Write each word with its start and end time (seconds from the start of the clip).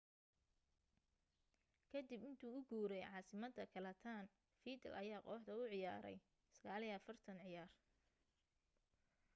ka 1.89 1.99
dib 2.07 2.21
intuu 2.29 2.53
u 2.57 2.63
guuray 2.69 3.03
caasimadda 3.11 3.63
catalan 3.73 4.25
vidal 4.63 4.93
ayaa 5.01 5.25
kooxda 5.27 5.51
u 5.59 5.61
ciyaaray 5.71 6.17
49 6.55 7.37
ciyaar 7.41 7.69